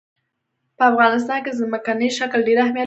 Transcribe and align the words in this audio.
په 0.77 0.83
افغانستان 0.91 1.39
کې 1.45 1.57
ځمکنی 1.59 2.09
شکل 2.17 2.39
ډېر 2.47 2.57
اهمیت 2.59 2.75
لري. 2.77 2.79